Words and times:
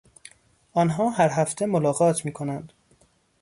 آنها 0.73 1.09
هر 1.09 1.29
هفته 1.33 1.65
ملاقات 1.65 2.25
میکنند. 2.25 2.73